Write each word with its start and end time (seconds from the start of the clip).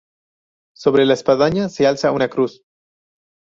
Sobre 0.75 1.05
la 1.05 1.13
espadaña 1.13 1.69
se 1.69 1.85
alza 1.85 2.11
una 2.11 2.27
cruz. 2.27 2.63